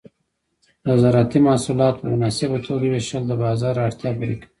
د 0.85 0.87
زراعتي 1.01 1.39
محصولات 1.47 1.95
په 1.99 2.05
مناسبه 2.13 2.57
توګه 2.67 2.85
ویشل 2.89 3.23
د 3.27 3.33
بازار 3.43 3.75
اړتیا 3.87 4.11
پوره 4.17 4.35
کوي. 4.39 4.47